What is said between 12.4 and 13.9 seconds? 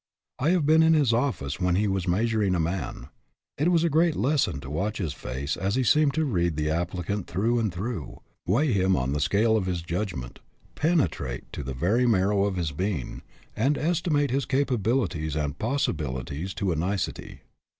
of his being, and